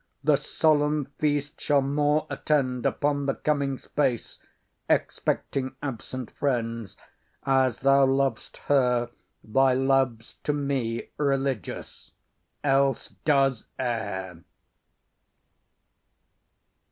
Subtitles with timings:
[0.23, 4.39] The solemn feast Shall more attend upon the coming space,
[4.89, 6.97] Expecting absent friends.
[7.45, 9.11] As thou lov'st her,
[9.43, 12.09] Thy love's to me religious;
[12.63, 14.41] else, does err.